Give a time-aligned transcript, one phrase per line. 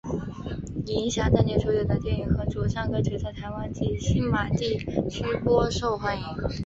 [0.87, 4.75] 银霞当年主演的电影和主唱歌曲在台湾及星马地
[5.07, 6.25] 区颇受欢迎。